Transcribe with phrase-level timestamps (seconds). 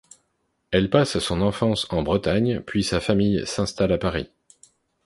[0.71, 4.31] Elle passe son enfance en Bretagne puis sa famille s'installe à Paris.